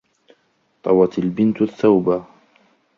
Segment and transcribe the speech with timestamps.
[0.83, 2.23] طَوَتْ الْبِنْتُ الثَّوْبَ.